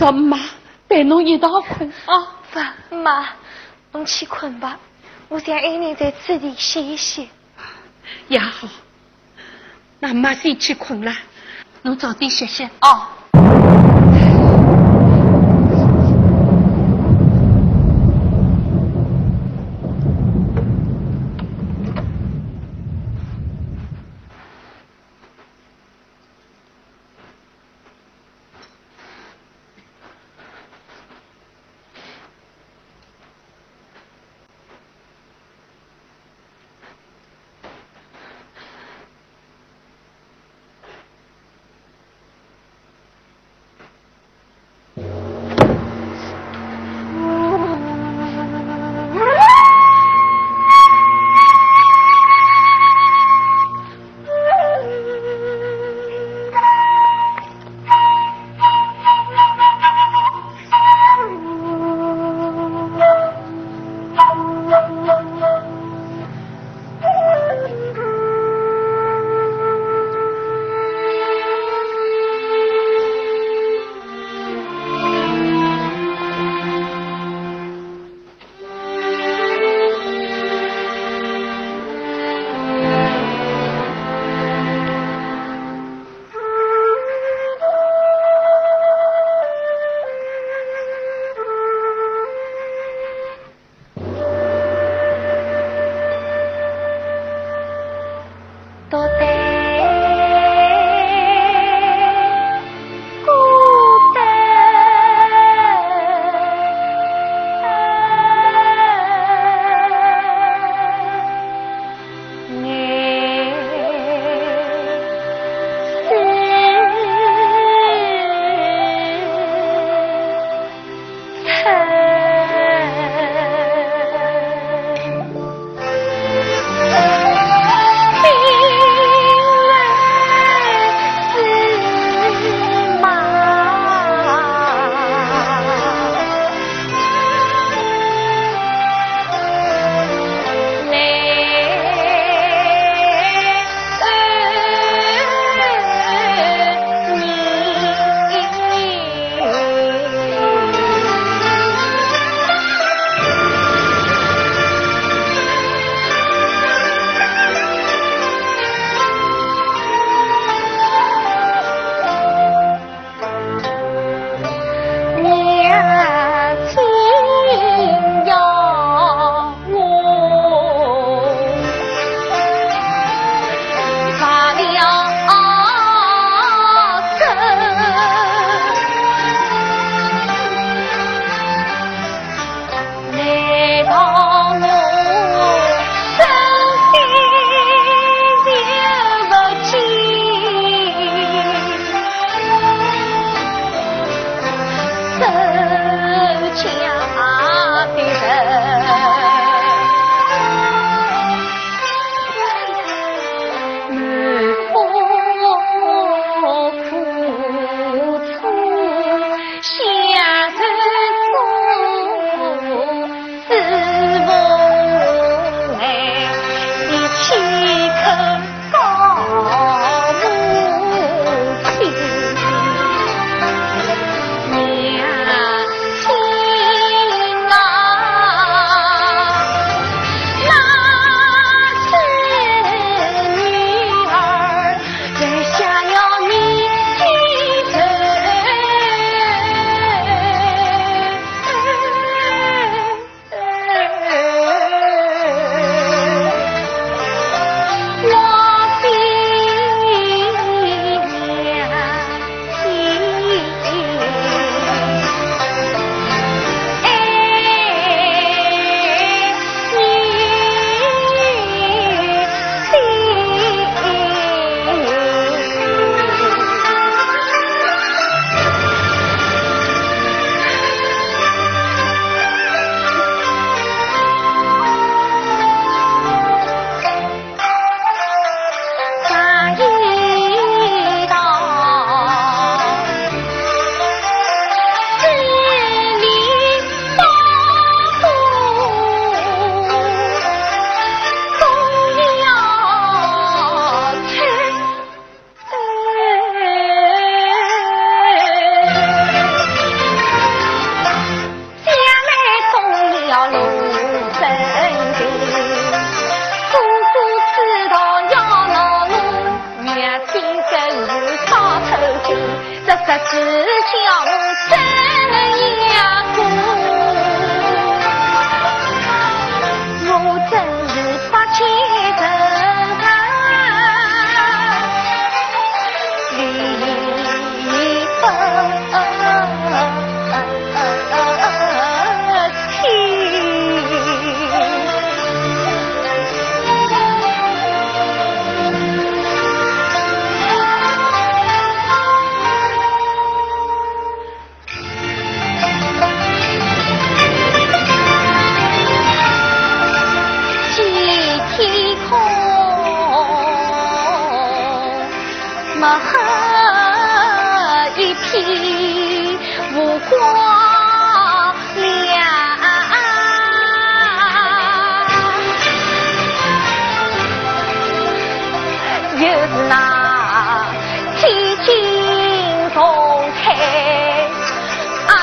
[0.00, 0.40] 叫妈
[0.88, 2.26] 带侬一道困啊！
[2.50, 3.28] 不，妈，
[3.92, 4.78] 侬去困吧，
[5.28, 7.28] 我想一人在此地歇一歇。
[8.26, 8.66] 也好，
[9.98, 11.14] 那妈先去困了，
[11.82, 13.08] 侬早点歇歇哦。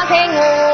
[0.08, 0.67] Penguin.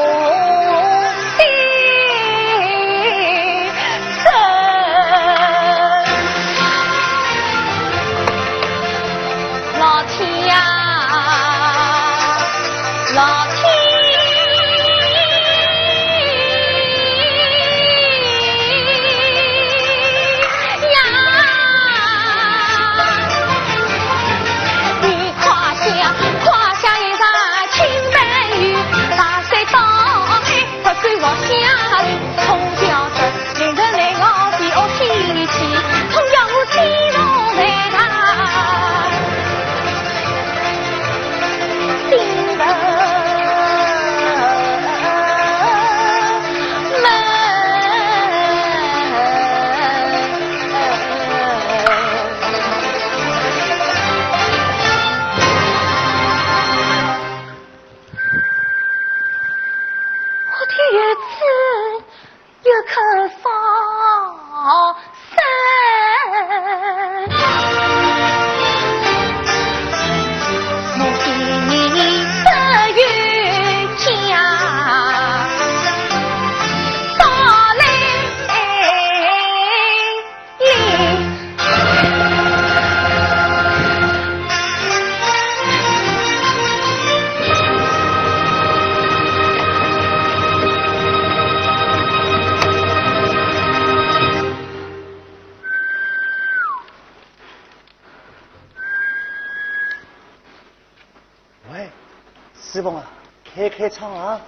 [103.54, 104.40] 开开窗啊！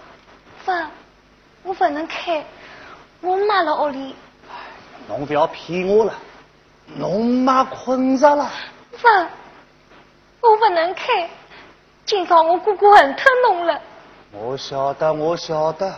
[0.64, 0.72] 不，
[1.62, 2.44] 我不能开，
[3.20, 4.16] 我妈在屋里。
[5.08, 6.12] 侬不要骗我了，
[6.86, 8.50] 侬妈困着了。
[8.90, 9.06] 不，
[10.48, 11.30] 我不能开，
[12.04, 13.80] 今朝我哥哥恨透侬了。
[14.32, 15.94] 我晓得，我晓得，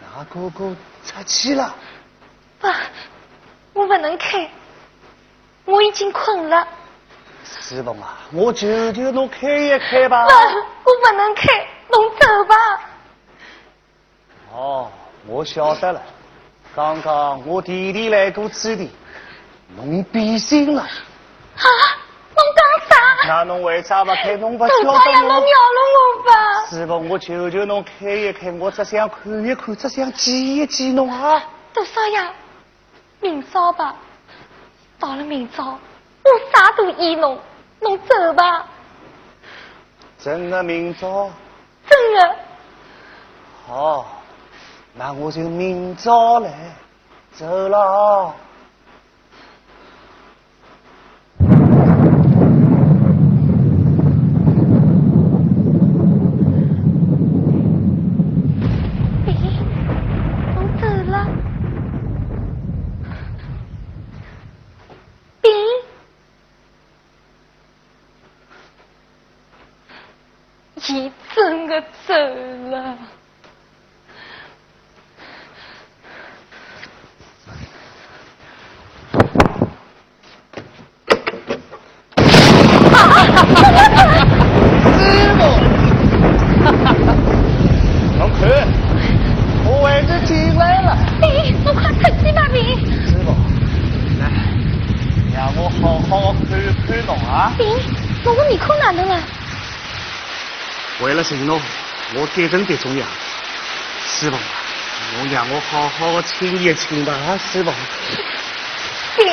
[0.00, 1.74] 那哥哥出去了。
[2.60, 2.68] 不，
[3.72, 4.48] 我不能开，
[5.64, 6.68] 我已经困了。
[7.60, 10.26] 师傅啊，我求求侬开一开吧。
[10.26, 12.80] 不，我不能开，侬走吧。
[14.52, 14.90] 哦，
[15.26, 16.00] 我晓得了。
[16.74, 18.90] 刚刚我弟弟来过此地，
[19.76, 20.82] 侬变心了。
[20.82, 21.66] 啊，
[22.34, 23.28] 侬讲啥？
[23.28, 24.36] 那侬为啥不开？
[24.36, 24.92] 侬不晓得我？
[24.92, 26.66] 侬饶了我吧。
[26.70, 31.42] 师傅，我求求侬开一开，我只想看一看，只想见一见侬啊。
[31.72, 32.30] 多少呀？
[33.20, 33.94] 明早吧。
[35.00, 35.78] 到了明早，
[36.28, 37.38] 我啥都依侬。
[37.80, 38.66] 侬走吧。
[40.18, 41.30] 真的明朝。
[41.88, 42.36] 真的。
[43.66, 44.06] 好，
[44.94, 46.50] 那我就明朝来，
[47.32, 48.34] 走了。
[101.22, 101.60] 承诺，
[102.14, 103.08] 我改正得重样。
[104.06, 104.36] 师傅，
[105.16, 107.72] 侬让我好好亲一亲吧，师傅。
[109.16, 109.26] 行，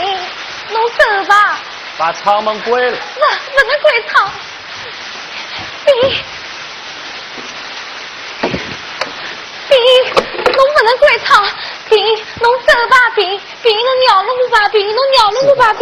[0.71, 1.59] 侬走吧。
[1.97, 2.97] 把窗门关了。
[2.97, 3.19] 不，
[3.55, 4.31] 不能关窗。
[5.85, 5.93] 兵，
[9.69, 9.77] 兵，
[10.45, 11.47] 侬不能怪他，
[11.89, 11.95] 兵，
[12.41, 15.73] 侬走吧，兵，兵，侬饶了我吧，兵，侬饶了我吧，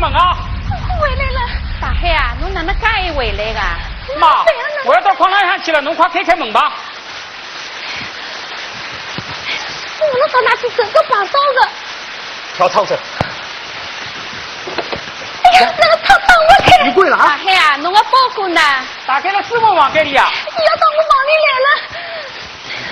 [0.00, 0.10] 兵。
[5.60, 6.72] 起来，侬快开开门吧！
[10.00, 11.68] 我们到哪去整个绑上的？
[12.56, 12.98] 跳操子。
[15.44, 16.82] 哎呀，那个他帮我开。
[16.84, 17.22] 你跪了啊！
[17.24, 18.60] 大海啊，侬个包裹呢？
[19.06, 20.30] 打开了师傅房间里啊。
[20.56, 21.68] 你要到我房里来了。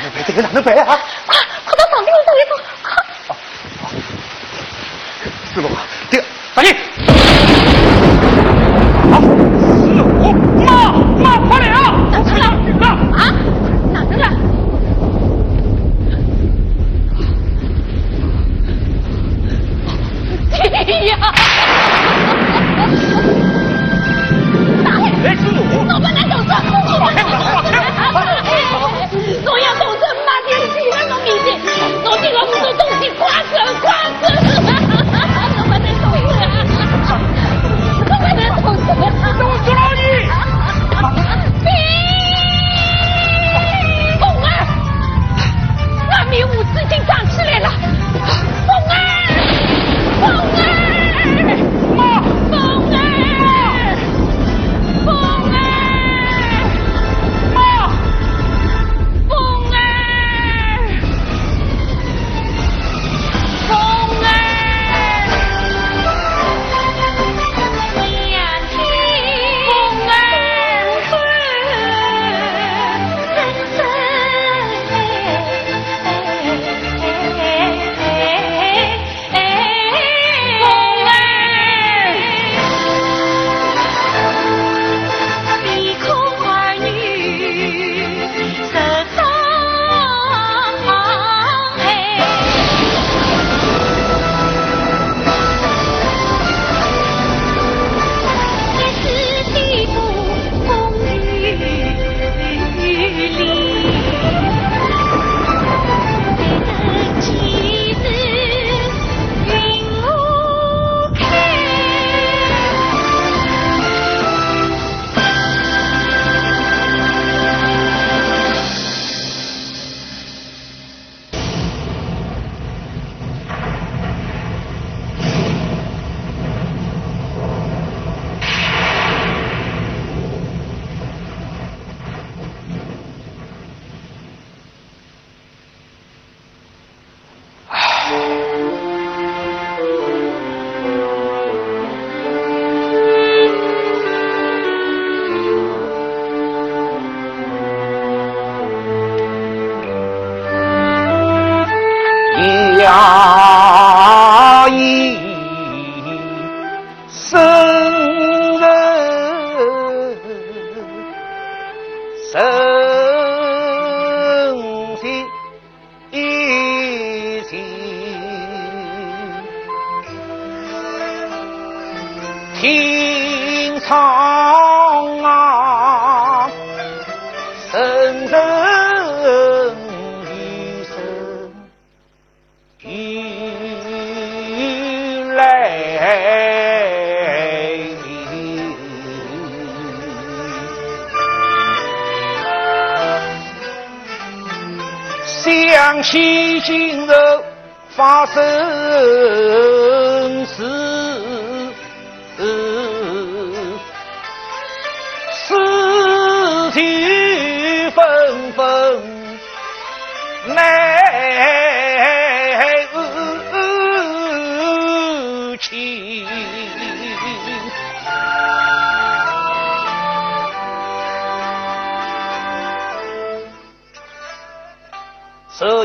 [0.03, 0.85] 能背这个哪能背啊？
[1.27, 2.89] 快，快到房顶走一走，快！
[5.55, 5.69] 师傅，
[6.11, 6.25] 这个，
[6.59, 8.28] 赶紧。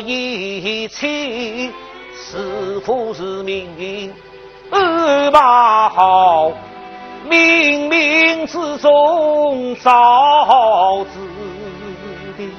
[0.05, 1.71] 一切
[2.15, 4.11] 似乎是命运
[4.71, 5.39] 安排
[5.89, 6.51] 好，
[7.29, 11.19] 冥冥之中早知
[12.37, 12.49] 的。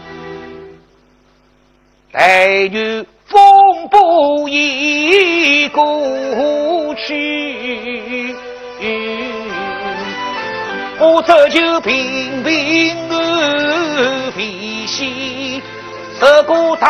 [2.12, 5.82] 待遇风波已过
[6.94, 8.34] 去。
[11.00, 15.73] 我这就平平安平息这
[16.24, 16.86] 何故他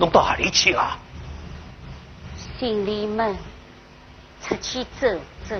[0.00, 0.98] 弄到哪里去啊？
[2.58, 3.36] 心里闷，
[4.42, 5.06] 出去走
[5.46, 5.54] 走。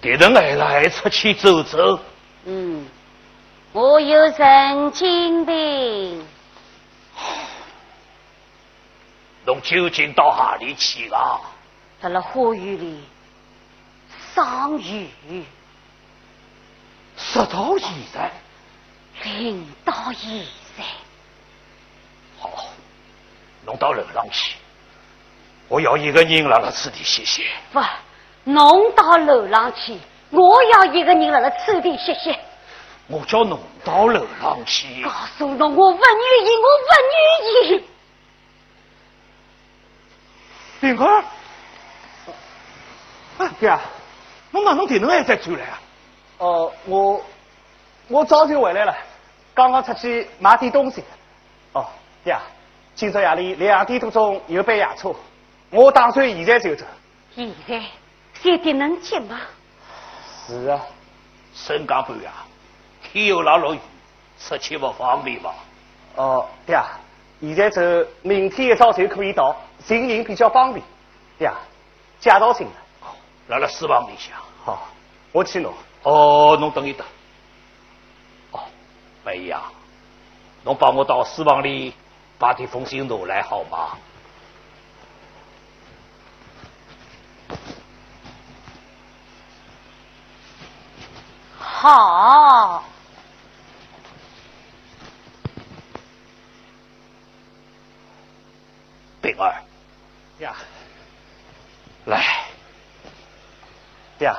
[0.00, 2.00] 别人还来出去走走，
[2.46, 2.86] 嗯，
[3.72, 6.26] 我有神经病。
[9.44, 11.38] 侬究竟到哪里去了？
[12.00, 13.04] 到了花园里
[14.34, 15.06] 赏雨，
[17.18, 18.32] 直到现在，
[19.22, 20.30] 淋到现
[20.78, 20.84] 在。
[23.68, 24.56] 好，侬到楼上去，
[25.68, 27.44] 我要一个人辣辣此地歇歇。
[27.70, 27.80] 不，
[28.44, 29.98] 侬到楼上去，
[30.30, 32.38] 我要一个人辣辣此地歇歇。
[33.08, 36.90] 我叫侬到楼上去告，诉侬，我不愿意，我不
[37.68, 37.84] 愿意。
[40.80, 41.24] 冰儿。
[43.38, 43.78] 啊，爹，
[44.50, 45.80] 侬哪能电能还在转来啊？
[46.38, 47.20] 哦，我
[48.08, 48.96] 我早就回来了，
[49.52, 51.04] 刚刚出去买点东西。
[51.72, 51.86] 哦，
[52.24, 52.36] 爹，
[52.98, 55.14] 今朝夜里两点多钟有班夜车，
[55.70, 56.84] 我打算现在就走。
[57.32, 57.80] 现在
[58.42, 59.38] 现在能接吗？
[60.44, 60.80] 是啊，
[61.54, 62.28] 深更半夜，
[63.00, 63.78] 天又老落雨，
[64.40, 65.54] 出去不方便吧？
[66.16, 66.86] 哦，对啊，
[67.40, 67.80] 现在走，
[68.22, 69.54] 明天一早就可以到，
[69.86, 70.84] 行人比较方便。
[71.38, 71.54] 对啊，
[72.18, 72.72] 介绍信了。
[73.46, 74.36] 辣辣书房里向。
[74.64, 74.88] 好，
[75.30, 75.72] 我去弄。
[76.02, 77.06] 哦，侬等一等。
[78.50, 78.58] 哦，
[79.24, 79.70] 梅姨啊，
[80.64, 81.94] 侬帮我到书房里
[82.38, 83.98] 把这封信拿来好吗？
[91.80, 92.82] 好，
[99.22, 99.62] 冰儿，
[100.40, 100.56] 呀，
[102.06, 102.44] 来，
[104.18, 104.36] 呀，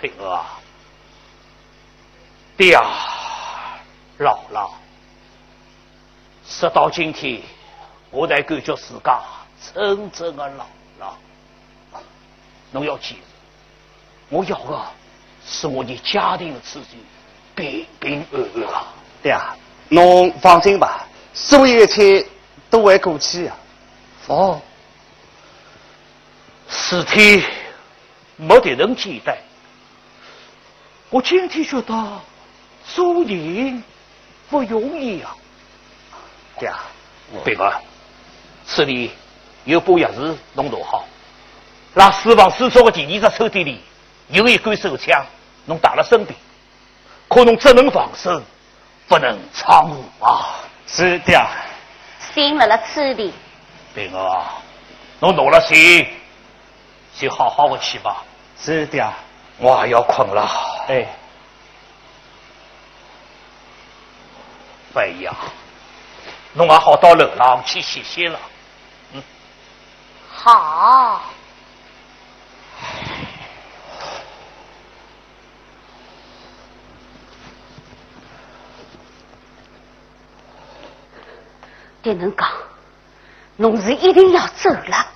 [0.00, 0.60] 冰儿啊，
[2.56, 3.80] 爹啊，
[4.18, 4.70] 老了，
[6.48, 7.42] 直到今天，
[8.10, 9.20] 我才感觉自家
[9.74, 10.66] 真正的老
[10.98, 11.18] 了。
[12.70, 13.20] 侬要记住，
[14.30, 14.84] 我要的
[15.46, 16.98] 是我的家庭的秩序
[17.54, 18.86] 平平安安啊！
[19.22, 19.38] 爹，
[19.88, 22.26] 侬放心吧，所有一切
[22.70, 23.52] 都会过去的。
[24.28, 24.60] 哦，
[26.68, 27.44] 事体
[28.36, 29.36] 没得人简单。
[31.10, 32.20] 我今天觉得
[32.86, 33.82] 做人
[34.50, 35.34] 不容易啊！
[36.58, 36.72] 爹，
[37.44, 37.80] 贝儿，
[38.66, 39.12] 此里
[39.64, 41.04] 有把钥匙弄拿好，
[41.94, 43.80] 那私房书桌的第二只抽屉里
[44.28, 45.24] 有一杆手枪，
[45.66, 46.38] 侬带了身边，
[47.28, 48.42] 可侬只能防守，
[49.06, 50.60] 不能闯祸啊！
[50.86, 51.38] 是爹。
[52.34, 53.32] 信辣辣此地。
[53.94, 54.54] 贝儿啊，
[55.20, 56.06] 侬拿了心，
[57.18, 58.22] 就好好的去吧。
[58.60, 59.06] 是爹。
[59.58, 60.48] 我也要困了。
[60.88, 61.06] 哎，
[64.94, 65.34] 哎呀，
[66.58, 68.40] 侬也好到楼上去歇歇了。
[70.28, 71.20] 好，
[82.02, 82.50] 对侬讲，
[83.56, 85.06] 侬是一定要走了。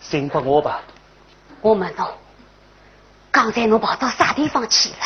[0.00, 0.80] 信拨我吧。
[1.60, 2.08] 我问侬，
[3.30, 4.96] 刚才侬跑到啥地方去了？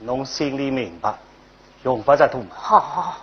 [0.00, 1.14] 侬心里明白，
[1.84, 2.48] 用不着多嘛。
[2.56, 3.16] 好，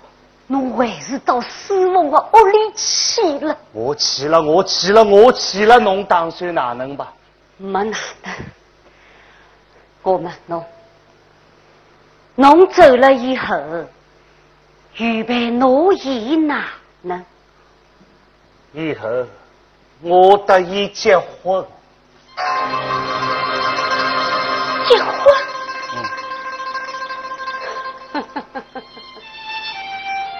[0.48, 3.58] 侬还是到师傅的屋里去了。
[3.74, 7.14] 我去了，我去了，我去了，侬打算哪能吧？
[7.58, 8.34] 没哪能。
[10.04, 10.66] 我问侬，
[12.36, 13.56] 侬走了以后，
[14.96, 16.66] 预备诺言哪
[17.02, 17.26] 能？
[18.72, 19.08] 以后
[20.02, 21.66] 我得以结婚。
[24.88, 25.47] 结婚？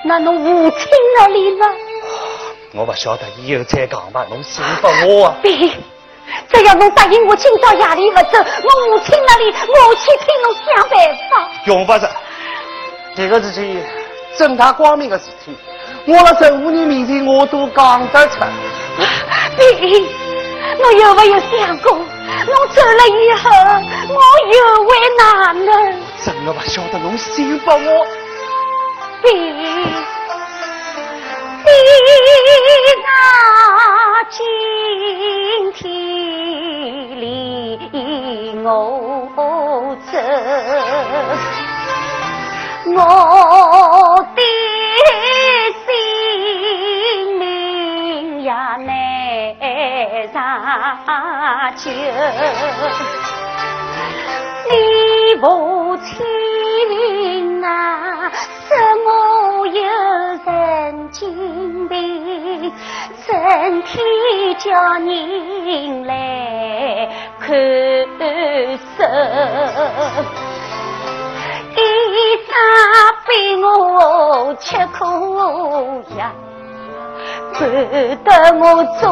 [0.08, 1.66] 那侬父亲那里呢？
[2.74, 4.26] 我不晓得，以后再讲吧。
[4.30, 5.36] 侬信不我啊！
[5.44, 10.98] 别，只要侬答应我今朝夜里不走，我母亲那里我去替侬想办
[11.30, 11.50] 法。
[11.66, 12.10] 用不着，
[13.18, 13.84] 这个事情
[14.38, 15.54] 正大光明的事体，
[16.06, 18.36] 我辣任何人面前我都讲得出。
[19.58, 20.00] 别，
[20.80, 23.50] 侬有没有想过，我走了以后，
[24.08, 24.22] 我
[24.56, 26.02] 又为哪能？
[26.24, 28.08] 真的不晓得侬信不我？
[29.24, 29.28] 比
[31.64, 31.70] 比
[33.04, 33.08] 那
[34.30, 34.36] 今
[35.74, 35.82] 天
[37.20, 37.26] 离
[38.64, 38.68] 我
[40.12, 40.14] 走，
[42.94, 42.98] 我
[44.36, 44.40] 的
[45.86, 45.88] 性
[47.40, 47.42] 命
[48.42, 48.86] 也难
[50.34, 50.36] 长
[51.76, 51.82] 久。
[54.70, 54.72] 你
[55.40, 55.46] 父
[55.98, 56.06] 亲
[57.64, 57.68] 啊，
[59.06, 59.82] 我有
[60.46, 62.72] 人敬病，
[63.26, 63.96] 整天
[64.60, 64.66] 叫
[65.00, 66.12] 人来
[67.40, 67.48] 看
[68.98, 69.04] 守，
[71.76, 71.78] 一
[72.46, 72.50] 生
[73.28, 73.30] 被
[73.64, 74.66] 我吃
[74.98, 75.00] 苦
[76.18, 76.20] 呀，
[77.58, 77.60] 管
[78.24, 78.62] 得我
[79.00, 79.06] 左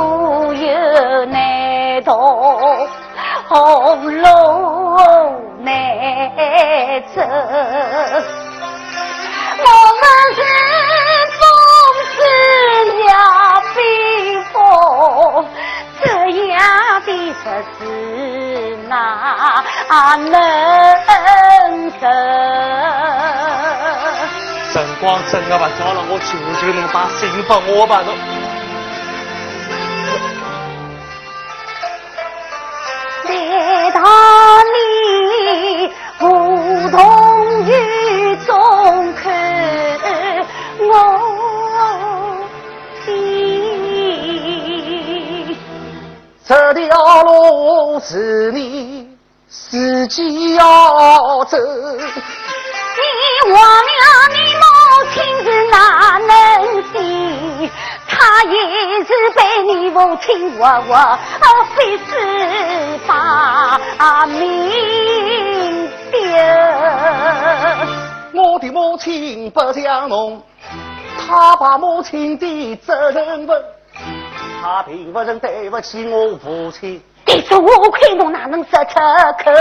[0.53, 1.35] 右难
[2.03, 2.13] 逃。
[3.47, 3.53] 红
[4.21, 4.25] 路
[5.59, 5.71] 难
[7.13, 7.21] 走，
[9.57, 9.63] 我
[10.01, 10.03] 们
[10.35, 10.39] 是
[11.39, 11.41] 风
[12.11, 12.17] 死
[13.03, 13.03] 了
[13.75, 13.79] 冰
[14.51, 14.55] 封，
[16.03, 16.05] 这
[16.47, 16.55] 样
[17.05, 17.13] 的日
[17.79, 17.81] 子
[18.87, 18.89] 哪
[20.17, 20.25] 能
[21.99, 22.03] 受？
[24.73, 26.27] 辰光真的不早了，我求
[26.59, 28.09] 求侬把信给我吧，侬。
[59.05, 61.17] 是被你母亲活活
[61.75, 63.79] 非是把
[64.25, 66.19] 命丢。
[68.33, 70.41] 我的母亲不像侬，
[71.25, 73.63] 她把母亲的责任问，
[74.61, 77.01] 她并不曾对不起我父亲。
[77.27, 79.51] 但是我亏侬哪能说出口？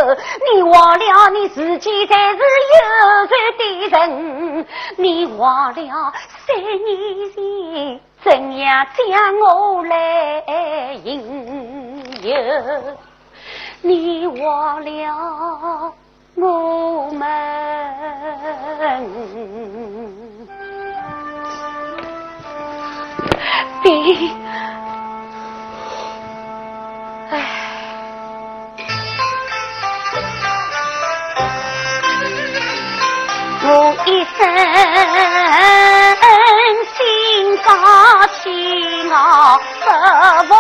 [0.55, 6.13] 你忘了你自己才是有罪的人，你忘了
[6.47, 10.43] 三年前怎样将我来
[11.05, 11.13] 引
[12.23, 12.35] 诱，
[13.83, 15.93] 你忘了
[16.35, 17.21] 我们
[23.83, 23.91] 的。
[33.67, 34.39] 我一生
[38.35, 38.51] 高气
[39.11, 39.87] 傲不
[40.49, 40.51] 服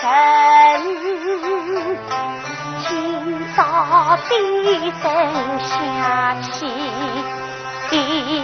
[0.00, 0.08] 人，
[2.88, 2.90] 今
[3.54, 3.58] 朝
[4.28, 4.32] 低
[5.02, 5.04] 声
[5.68, 5.68] 下
[6.40, 6.48] 气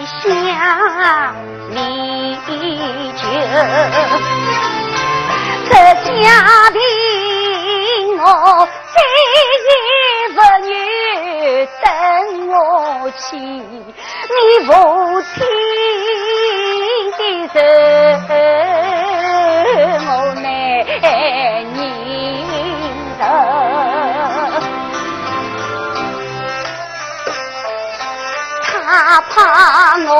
[0.05, 0.15] 想
[1.71, 1.73] 你
[2.45, 3.19] 就
[5.65, 5.71] 这
[6.05, 6.05] 家
[6.71, 6.77] 庭
[8.19, 8.23] 我
[8.93, 8.97] 再
[9.65, 9.69] 也
[10.35, 10.71] 不愿
[11.83, 11.87] 等
[12.49, 12.53] 我
[13.17, 14.69] 去，你父
[15.21, 15.35] 亲
[20.09, 20.09] 我
[20.41, 20.45] 难
[21.01, 21.05] 忍
[23.17, 23.21] 受，
[28.63, 29.35] 他怕
[30.07, 30.11] 我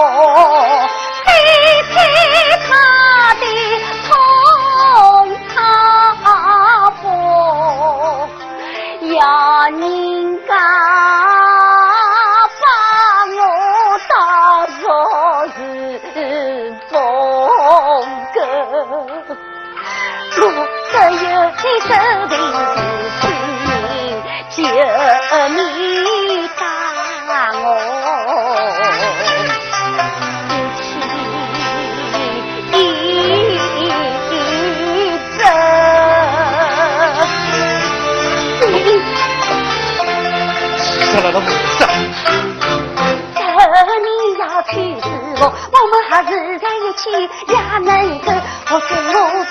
[47.48, 48.28] 也能够。
[48.70, 48.90] 我做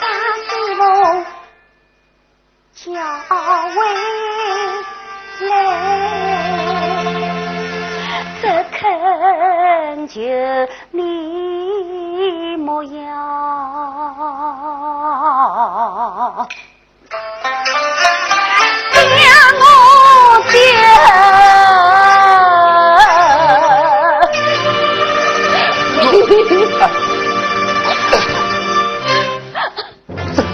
[0.01, 0.05] 大
[0.47, 0.81] 师傅
[2.75, 2.85] 叫
[3.75, 3.77] 回
[5.49, 5.51] 来，
[8.41, 8.77] 只恳
[10.09, 10.15] 求
[10.91, 10.99] 你
[12.57, 12.97] 莫要。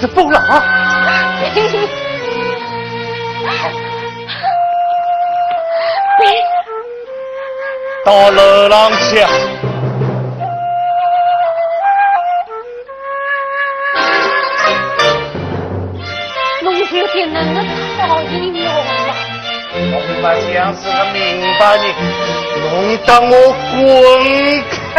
[0.03, 0.65] 你疯了啊！
[8.05, 9.31] 大路浪枪。
[20.53, 21.19] 将是个明
[21.59, 21.85] 白人，
[22.61, 23.33] 弄得我
[23.71, 23.75] 滚
[24.95, 24.97] 开！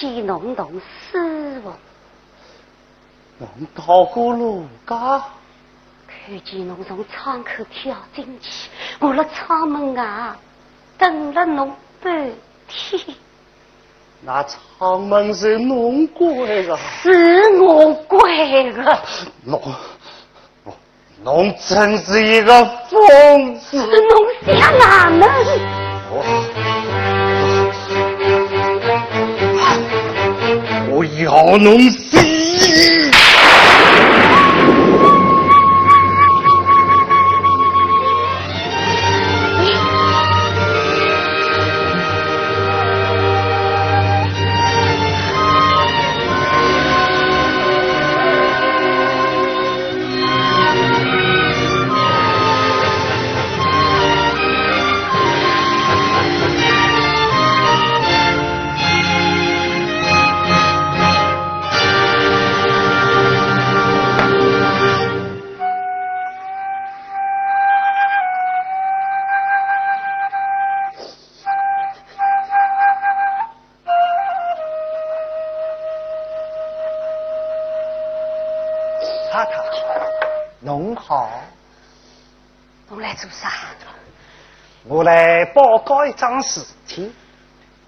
[0.00, 0.80] 看见侬同
[1.10, 1.72] 师傅，
[3.38, 5.20] 侬到过陆家？
[6.06, 10.36] 看见侬从窗口跳进去，我辣窗门外
[10.96, 12.30] 等了侬半
[12.68, 13.16] 天。
[14.20, 16.78] 那窗门是侬关的？
[17.02, 19.02] 是我关的。
[19.42, 19.60] 侬，
[20.64, 20.74] 侬，
[21.24, 23.76] 侬真是一个疯子！
[23.84, 25.28] 侬想哪能？
[26.12, 26.22] 我，
[31.30, 33.17] 我要侬死！
[85.88, 87.10] 来报告一桩事体。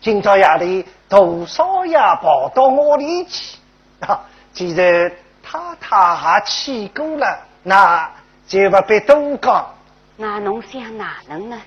[0.01, 3.59] 今朝夜里，大少爷跑到我里去，
[4.01, 4.19] 啊，
[4.55, 8.11] 既然太太也去过了，那
[8.47, 9.75] 就不必多讲。
[10.17, 11.61] 那侬想哪能呢？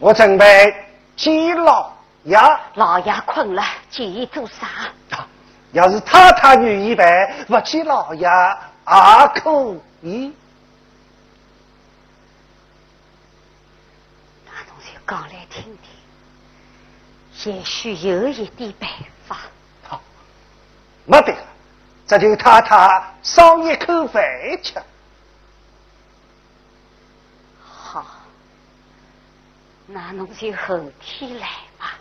[0.00, 0.74] 我准备
[1.16, 1.92] 见老
[2.24, 2.36] 爷。
[2.74, 4.66] 老爷困了，建议做啥？
[5.10, 5.28] 啊
[5.72, 7.06] 要是太太愿意办，
[7.46, 10.32] 不见老爷也可以。
[14.46, 15.62] 那侬就讲来听
[17.42, 18.90] 听，也许有一点办
[19.28, 19.36] 法。
[19.88, 20.02] 好，
[21.04, 21.38] 没得了，
[22.06, 24.22] 这就太太烧一口饭
[24.62, 24.74] 吃。
[27.64, 28.04] 好，
[29.86, 31.46] 那侬就后天来
[31.78, 31.92] 吧。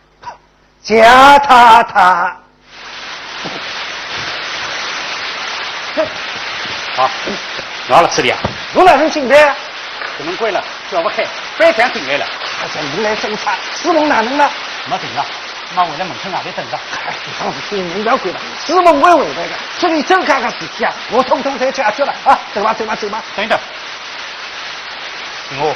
[0.81, 2.37] 贾太太，
[6.95, 7.09] 好，
[7.87, 8.39] 拿了这里啊，
[8.73, 9.55] 我哪能进来？
[10.17, 11.25] 门关了，叫不开，
[11.59, 12.25] 白天进来了，
[12.61, 14.49] 大家你来侦查，师傅哪能呢？
[14.87, 15.25] 没停了，
[15.75, 16.77] 妈回来门口外头等着。
[17.07, 19.53] 哎，当时心你不要管了，师傅不会回来的。
[19.79, 22.39] 这里周家的事体啊，我统统侪解决了啊！
[22.53, 23.23] 走吧，走吧，走吧。
[23.35, 23.59] 等一等，
[25.59, 25.75] 我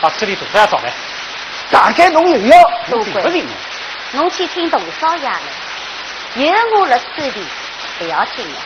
[0.00, 0.92] 把这里大少爷找来，
[1.70, 2.56] 大概侬有要，
[2.90, 3.52] 都不行啊。
[4.12, 5.40] 侬去听董少爷了，
[6.36, 7.44] 有我了手里，
[7.98, 8.56] 不要紧了。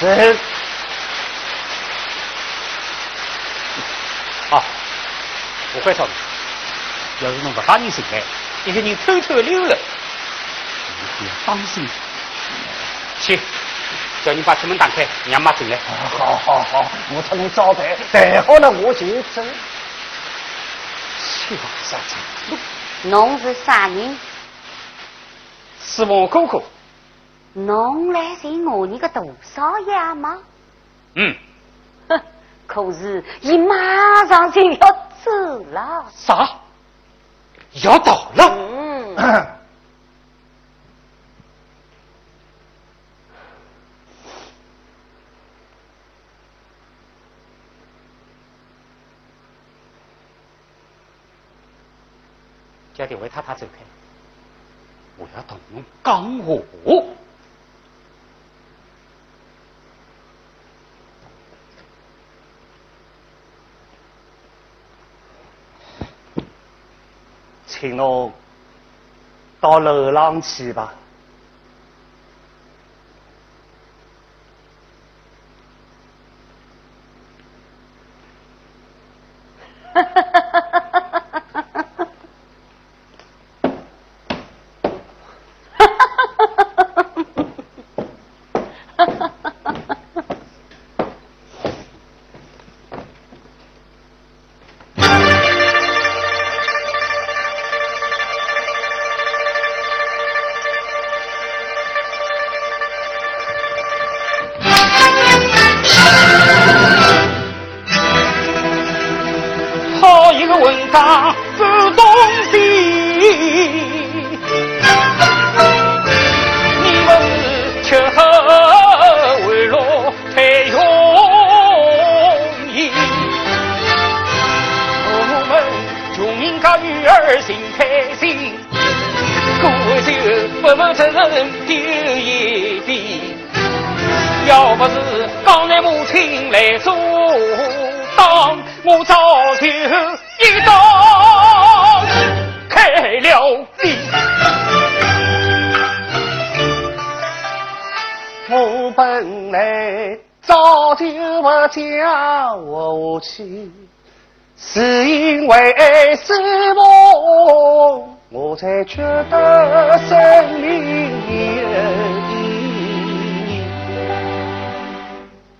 [0.00, 0.36] 这
[4.50, 4.62] 啊，
[5.74, 6.12] 我会找你。
[7.26, 8.22] 要是侬不把人寻来，
[8.64, 9.76] 一个人偷偷溜了，
[11.20, 11.86] 你要当心。
[13.20, 13.38] 去，
[14.24, 15.76] 叫你把铁门打开，让妈进来。
[16.16, 19.42] 好好好，我替侬招待，待好了我就走。
[21.48, 22.56] 去吧，傻子。
[23.02, 24.16] 侬是啥人？
[25.84, 26.62] 是王哥哥。
[27.54, 30.38] 侬来寻我你个大少爷吗？
[31.14, 31.34] 嗯，
[32.08, 32.20] 哼，
[32.66, 33.74] 可是伊马
[34.28, 36.06] 上就要走了。
[36.14, 36.60] 啥？
[37.84, 38.44] 要倒了？
[39.18, 39.46] 嗯，
[52.94, 53.78] 叫你为他他走开，
[55.18, 56.54] 我要同侬讲话。
[67.80, 68.32] 请侬
[69.60, 70.92] 到楼上去吧。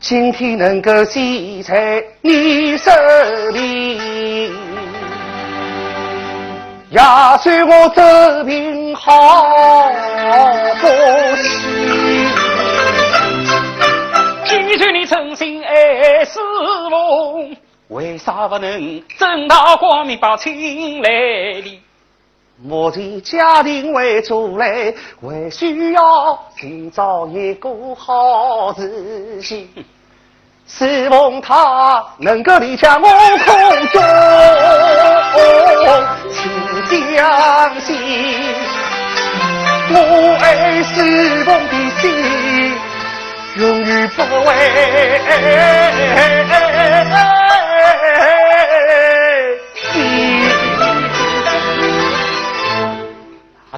[0.00, 2.90] 今天能够记在你手
[3.52, 4.48] 里，
[6.88, 9.90] 也算我走平好
[10.80, 10.88] 过
[11.42, 11.48] 去。
[14.44, 16.38] 既然你真心爱师
[16.88, 17.50] 傅，
[17.88, 21.10] 为啥不能正大光明把亲来
[21.60, 21.80] 理？
[22.60, 24.92] 目前家庭为主嘞，
[25.22, 29.68] 还需要寻找一个好事情。
[30.66, 33.52] 希望他能够理解我苦
[33.92, 34.02] 衷，
[36.90, 37.96] 请相信
[39.90, 39.94] 我
[40.40, 42.04] 爱师傅的心，
[43.56, 44.48] 永远不会。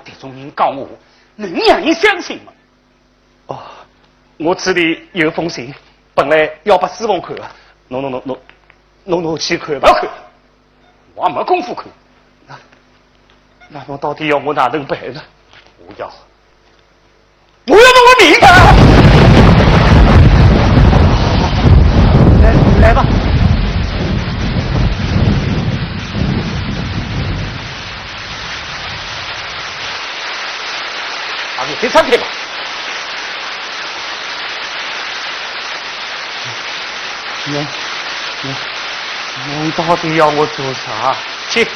[0.01, 0.03] 啊！
[0.05, 0.89] 这种人告我，
[1.37, 2.53] 能让人相信吗？
[3.47, 3.59] 哦，
[4.39, 5.73] 我这里有封信，
[6.15, 7.43] 本来要把师傅看的，
[7.89, 8.39] 侬侬侬侬，
[9.05, 9.89] 侬侬去看吧。
[9.89, 10.09] 不看，
[11.15, 11.87] 我也没功夫看。
[12.47, 12.59] 那
[13.69, 15.21] 那侬到底要我哪能办呢？
[15.87, 16.11] 我要，
[17.67, 18.47] 我要把我命他！
[22.43, 23.05] 来来吧。
[31.61, 32.27] 把你先敞开吧。
[37.45, 37.67] 你
[38.41, 38.55] 你
[39.45, 41.15] 你到底要我做啥？
[41.51, 41.69] 去，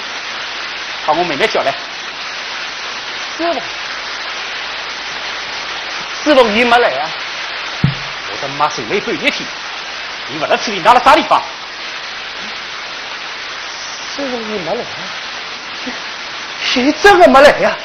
[1.05, 1.70] 把我妹妹叫来。
[3.37, 3.61] 师傅，
[6.24, 7.11] 师傅你没来啊？
[8.30, 9.47] 我的妈心累半夜天，
[10.28, 11.43] 你不在这里拿了啥地方？
[14.16, 14.87] 师傅你没来啊？
[16.74, 17.76] 你真的没来呀？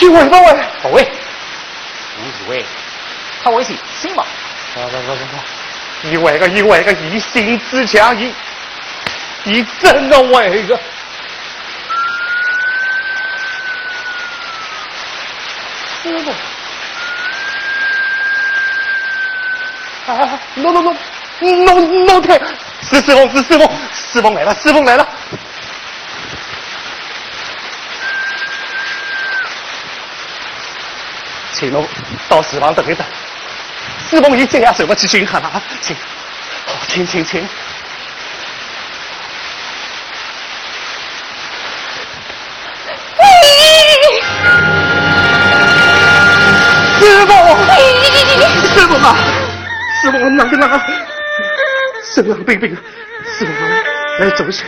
[0.00, 0.64] 你会不会？
[0.82, 1.10] 不会，
[2.16, 2.64] 我以为
[3.42, 4.24] 他会信信嘛。
[4.74, 8.32] 不不不不不，以为个以为个一心之强，一
[9.44, 10.78] 一真的为个。
[16.00, 16.30] 师傅，
[20.12, 20.96] 啊，弄弄弄，
[21.64, 22.40] 弄弄开！
[22.82, 25.06] 是师傅，是师傅，师傅来了，师傅来了。
[31.58, 31.84] 请侬
[32.28, 33.04] 到厨房等一等，
[34.08, 35.96] 师傅一这样走不去巡看了啊，请，
[36.64, 37.40] 好，请请请。
[37.40, 37.48] 师
[47.26, 47.32] 傅，
[48.68, 49.16] 师傅啊，
[50.00, 50.80] 师傅哪个哪个，
[52.14, 52.70] 生冷冰冰，
[53.36, 53.56] 师傅啊，
[54.20, 54.62] 来走起。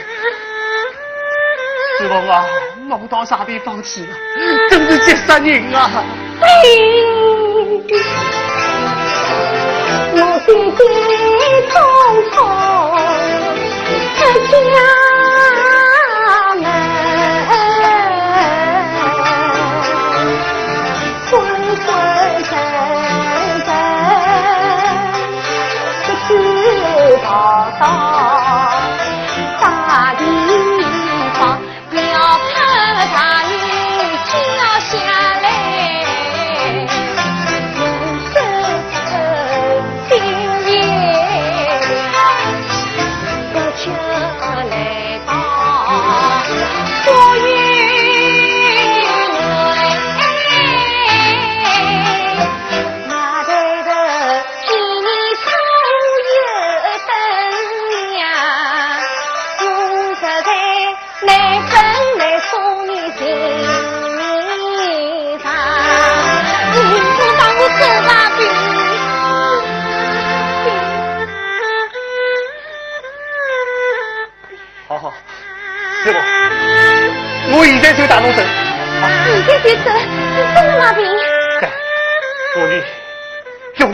[2.01, 2.45] 师傅啊，
[2.89, 4.17] 弄到啥地方去了？
[4.69, 5.89] 真是急死人啊！
[10.13, 10.81] 我心在
[11.69, 11.73] 匆
[12.31, 12.35] 匆
[14.17, 14.19] 出
[14.71, 14.77] 家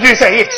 [0.06, 0.48] 是谁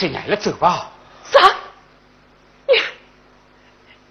[0.00, 0.88] 进来了，走吧。
[1.30, 1.38] 啥？
[2.66, 2.72] 你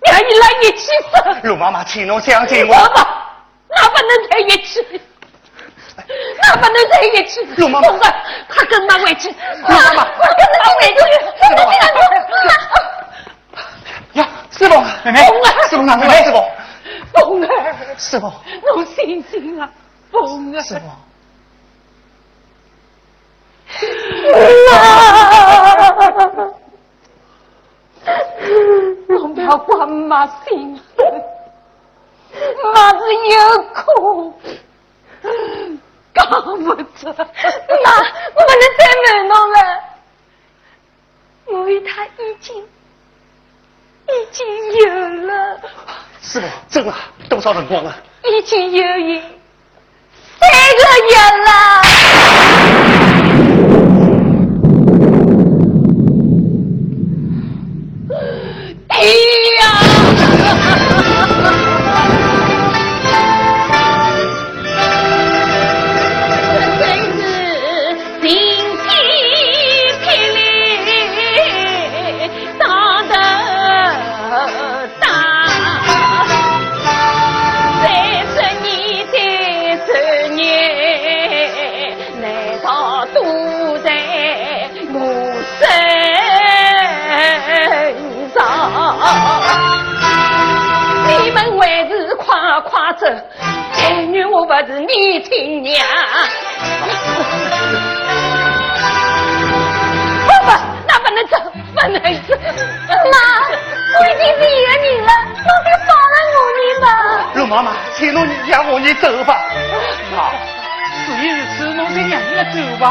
[0.05, 1.47] 你还一来一起死？
[1.47, 2.71] 陆妈妈，请侬相信我。
[2.71, 3.01] 妈妈，
[3.69, 4.85] 哪不能在一起？
[6.43, 7.43] 哪不能在一起？
[7.57, 7.87] 陆妈妈，
[8.47, 9.29] 快跟妈回去。
[9.29, 10.93] 陆妈妈，快跟妈回去。
[11.41, 11.73] 陆妈妈。
[14.13, 15.19] 呀，师傅，妹妹，
[15.71, 16.23] 师傅哪里来？
[16.23, 16.35] 师傅，
[17.13, 18.31] 凤儿，师傅，
[18.75, 19.67] 侬醒醒啊，
[20.11, 20.61] 凤儿。
[20.61, 20.81] 师傅。
[24.71, 24.85] 啊！
[29.09, 30.79] 我不要管妈心，
[32.71, 34.39] 妈是有苦，
[36.13, 37.07] 搞不出。
[37.07, 37.23] 妈，
[38.35, 39.57] 我不能再瞒侬了，
[41.45, 44.85] 我与他已经已经有
[45.25, 45.59] 了。
[46.21, 46.95] 师傅，走了，
[47.27, 47.95] 多少辰光了？
[48.25, 49.19] 已经有一
[50.39, 50.47] 三
[50.77, 51.49] 个月了。
[59.01, 59.48] え。
[92.99, 95.85] 是你亲娘，
[100.27, 100.51] 不不，
[100.85, 101.37] 那不能走，
[101.73, 101.97] 不能
[102.27, 102.35] 走。
[103.11, 103.15] 妈，
[103.95, 106.85] 我已经是一个人了，侬再放了我你吧。
[107.35, 109.29] 陆妈妈，请侬让我你走吧。
[110.15, 110.17] 妈，
[111.05, 112.85] 事已如此，侬就让我走吧。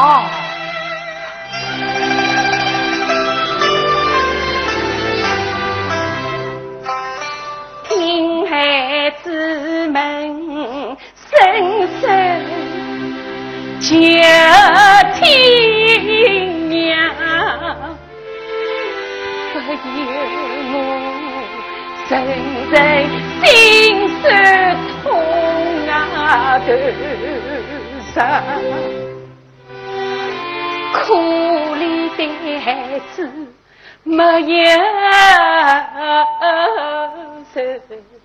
[11.39, 11.49] 们。
[11.49, 12.03] 声声
[13.79, 13.87] 叫
[15.19, 15.21] 听
[16.69, 16.95] 娘，
[19.53, 19.77] 不由
[20.71, 20.75] 我
[22.09, 22.11] 阵
[22.71, 22.73] 阵
[23.41, 23.45] 心
[24.21, 24.23] 酸
[25.01, 25.03] 痛
[25.87, 26.59] 啊！
[26.59, 26.67] 头
[28.13, 28.17] 上
[30.93, 30.97] 可
[31.75, 31.79] 怜
[32.17, 32.67] 的孩
[33.15, 33.17] 子
[34.03, 34.47] 没有
[37.53, 38.18] 人。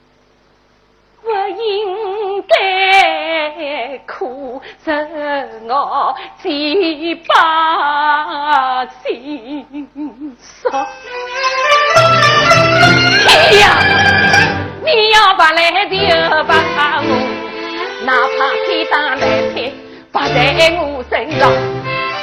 [1.25, 2.53] 不应该
[4.07, 4.93] 苦，着
[5.67, 9.65] 我几把心
[10.39, 10.87] 伤。
[13.27, 13.63] 哎呀，
[14.85, 15.97] 你要不来就
[16.45, 16.53] 把
[17.01, 17.09] 我，
[18.05, 19.23] 哪怕天打雷
[19.55, 19.57] 劈，
[20.13, 20.29] 不在
[20.79, 21.51] 我身上，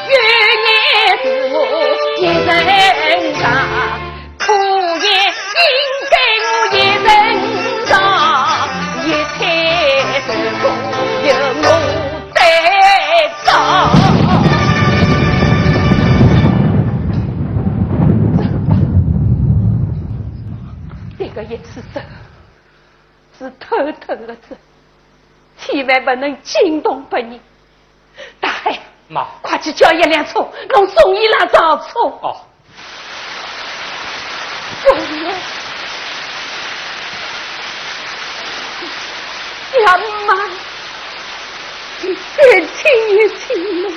[0.07, 0.13] 原
[0.67, 0.69] 来
[1.23, 1.55] 是我
[2.19, 3.43] 一人扛，
[4.37, 5.07] 可也
[5.57, 5.67] 应
[6.11, 6.13] 该
[6.45, 6.45] 我
[6.75, 6.77] 一
[13.51, 13.91] 在场，
[21.19, 21.99] 这个也是走，
[23.37, 24.55] 是偷偷的走，
[25.57, 27.37] 千万不能惊动别人。
[28.39, 28.79] 大海，
[29.09, 30.39] 妈，快去叫一辆车，
[30.69, 31.99] 弄送伊拉上车。
[32.21, 32.37] 哦。
[39.85, 39.97] 呀
[40.27, 40.33] 妈，
[42.03, 42.81] 你再亲
[43.15, 43.45] 一亲
[43.83, 43.89] 嘛！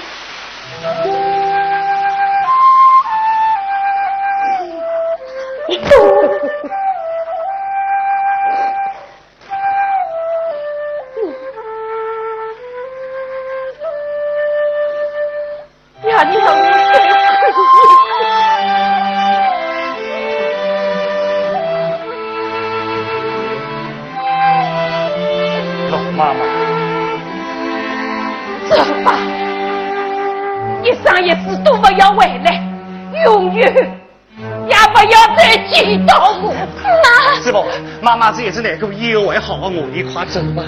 [36.18, 36.52] 老虎。
[36.52, 37.64] 妈，是不？
[38.00, 40.64] 妈妈这也是能够以后会好啊我一块走吧。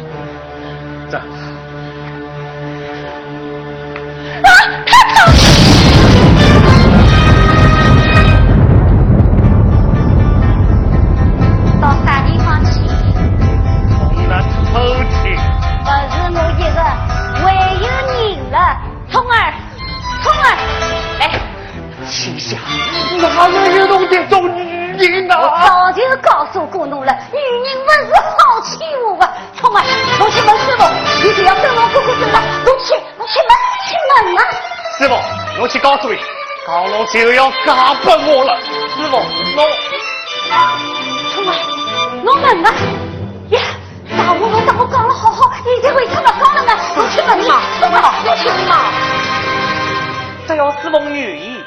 [37.12, 38.58] 就要嫁给我了。
[38.96, 39.16] 师傅，
[39.56, 39.58] 侬
[41.34, 41.50] 聪儿，
[42.24, 42.68] 侬问啊！
[43.50, 43.60] 呀，
[44.16, 46.72] 大我我当我讲了好好，现在为什么讲了呢？
[46.96, 48.72] 我去问嘛，聪儿，侬去问嘛。
[50.46, 51.62] 只要师傅愿意，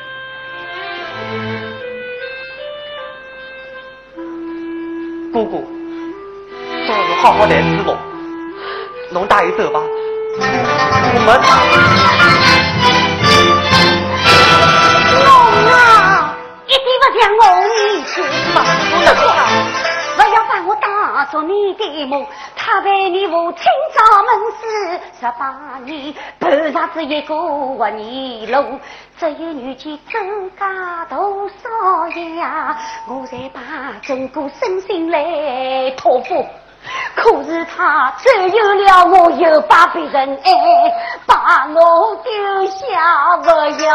[5.32, 5.68] 姑姑，
[6.86, 7.96] 做人好好待师傅，
[9.12, 9.80] 侬带伊走吧。
[11.12, 11.28] 我们
[17.00, 18.60] 不像我你去是吧？
[20.18, 23.64] 不要把我当做你的梦，他为你父亲
[23.96, 24.62] 找门子
[25.20, 28.78] 十八年，半上子一个活泥龙，
[29.18, 30.20] 只有女婿周
[30.60, 32.78] 家多少呀，
[33.08, 33.62] 我才把
[34.02, 36.46] 整个身心来托付。
[37.16, 40.50] 可是他走有了我，又把别人爱，
[41.26, 42.32] 把我丢
[42.68, 43.50] 下不
[43.84, 43.90] 要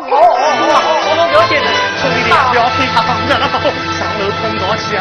[0.00, 0.10] 我。
[1.96, 3.64] 兄弟不要听他讲，让他走，
[3.98, 5.00] 上楼通道去啊！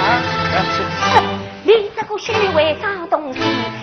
[1.64, 3.40] 你这个虚伪脏东西，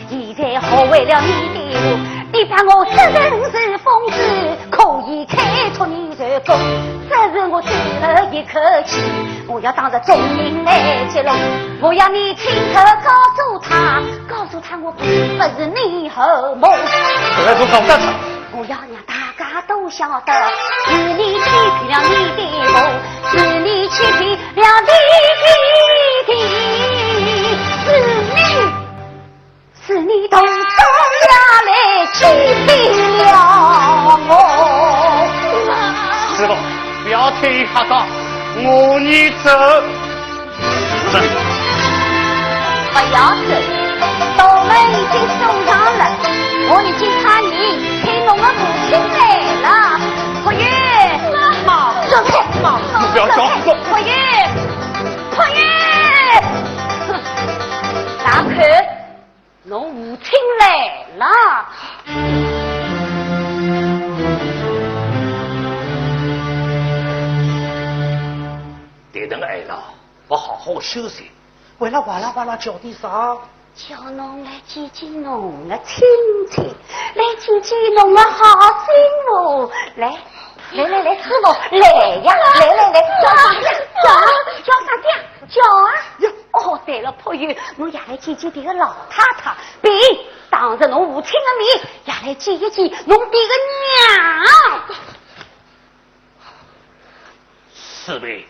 [0.09, 1.87] 现在学会了你的我，
[2.33, 4.17] 你把我这人是疯子，
[4.71, 6.59] 可以开除你这个，
[7.11, 9.03] 这是我最后一口气，
[9.47, 11.31] 我要当着众人来揭露，
[11.83, 16.67] 我要你亲口告诉他，告诉他我并不是你后母。
[18.55, 20.33] 我要让大家都晓得，
[20.87, 22.41] 是你欺骗了你的
[22.73, 22.77] 我，
[23.29, 24.21] 是你欺骗
[24.57, 26.72] 了你的
[29.85, 31.29] 是你动手下
[31.67, 32.25] 来欺
[32.67, 32.71] 骗
[33.19, 33.35] 了
[34.29, 34.31] 我。
[36.37, 36.55] 师傅，
[37.03, 38.07] 不要推他讲，
[38.63, 39.51] 我你走。
[41.11, 41.19] 走。
[42.93, 43.51] 不要走，
[44.39, 45.69] 道门已经送上
[45.99, 46.03] 了，
[46.69, 47.53] 我已经差你
[48.05, 49.21] 请侬的母亲来
[49.63, 49.67] 了。
[50.45, 50.63] 婆玉，
[51.67, 51.71] 妈，
[52.09, 52.65] 走开，妈，
[53.01, 53.47] 你不要叫我
[53.91, 54.11] 婆玉，
[55.35, 55.59] 婆玉，
[57.09, 57.11] 哼，
[58.25, 58.55] 大看，
[59.65, 61.27] 侬父亲来了。
[69.13, 69.81] 迭等挨了，
[70.27, 71.31] 不好好休息，
[71.79, 73.37] 为了哇啦哇啦叫点啥？
[73.75, 76.05] 叫侬来见见侬的亲
[76.51, 76.61] 戚，
[77.15, 78.87] 来见见侬的好媳
[79.29, 80.19] 妇，来，
[80.75, 83.61] 来来来，师傅，来呀，来来来，叫啥呀？
[84.03, 84.09] 叫，
[84.65, 85.07] 叫啥的？
[85.49, 85.93] 叫啊！
[86.53, 89.93] 哦，对了，婆玉，侬也来见见这个老太太，并
[90.49, 93.37] 当着侬母亲的面，也来见一见侬的个
[93.85, 94.83] 娘。
[97.75, 98.47] 四位，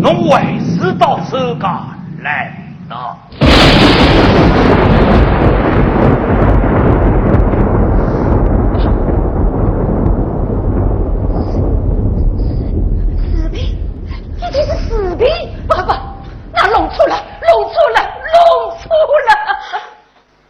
[0.00, 1.86] 侬为师到周家
[2.22, 2.52] 来
[2.88, 3.16] 了。
[14.56, 15.26] 你是死的！
[15.68, 16.00] 爸爸，
[16.50, 18.00] 那弄错了，弄错了，
[18.32, 18.40] 弄
[18.80, 18.88] 错
[19.28, 19.30] 了。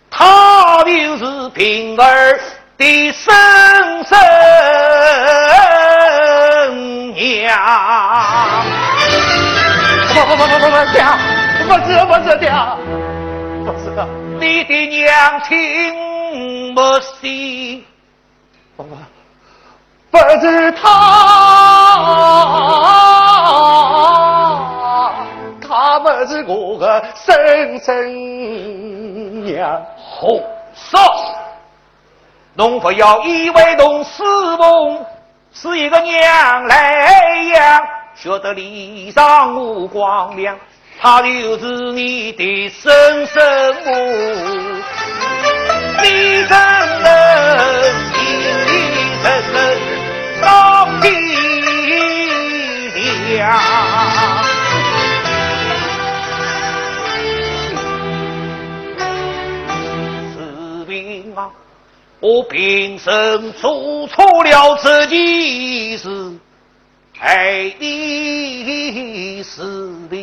[0.08, 2.38] 他就是平儿
[2.78, 3.34] 的生
[4.04, 4.16] 身
[7.14, 7.58] 娘。
[10.14, 11.02] 不不不不不不，爹，
[11.66, 12.46] 不是不是爹，
[13.64, 13.84] 不是，
[14.38, 15.52] 你的娘亲
[16.76, 16.80] 不
[17.20, 17.84] 信，
[18.76, 18.94] 不不，
[20.12, 20.84] 不是他，
[26.26, 29.82] 是我的生身娘。
[29.96, 30.28] 好
[30.74, 31.00] 说，
[32.54, 34.22] 侬不要以为侬师
[34.58, 35.04] 傅
[35.52, 37.82] 是一个娘来养，
[38.14, 40.58] 学得礼上无光亮，
[41.00, 43.90] 她就是你的生身母。
[46.02, 46.56] 你怎
[47.02, 47.08] 能
[48.12, 48.16] 你
[49.22, 49.56] 怎能
[50.42, 51.10] 当爹
[53.28, 54.15] 娘？
[62.18, 66.08] 我平生做错了这件事，
[67.20, 69.60] 爱你是
[70.08, 70.16] 的，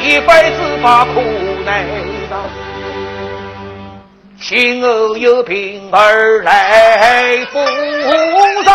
[0.00, 1.20] 一辈子把苦
[1.64, 1.84] 耐
[2.30, 2.40] 当，
[4.40, 7.58] 今后有病儿来补
[8.62, 8.72] 上，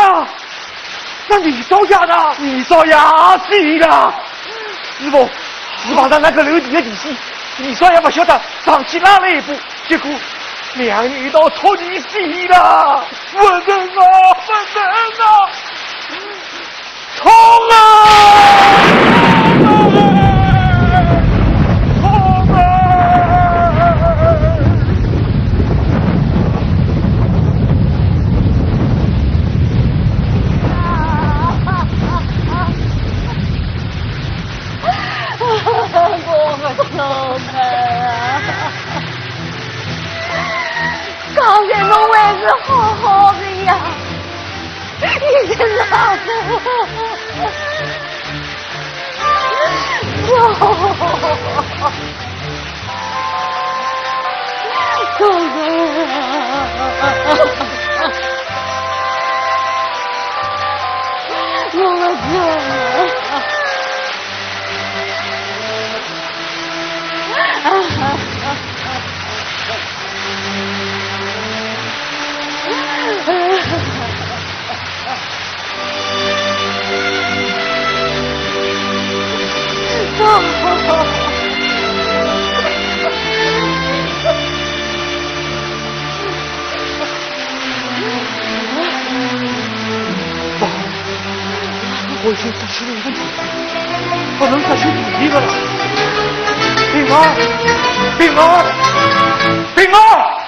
[0.00, 0.26] 一死了。
[1.28, 2.34] 那你招架的？
[2.38, 4.14] 你招架死了。
[4.98, 5.28] 师傅，
[5.84, 7.16] 你把他那个留底的底细，
[7.58, 9.54] 你说也不晓得上去拉了一步，
[9.88, 10.10] 结果
[10.74, 13.04] 两人都戳你死了。
[13.32, 13.62] 不能啊，
[14.46, 14.90] 不能
[15.26, 15.50] 啊！
[17.16, 17.30] 冲
[17.70, 19.29] 啊！
[61.72, 62.89] 我的天哪！
[92.30, 93.20] 可是这是个问题
[94.38, 94.84] 不能再去
[95.18, 95.46] 第一个了
[96.92, 97.26] 丙儿
[98.16, 98.64] 丙儿
[99.74, 100.39] 丙儿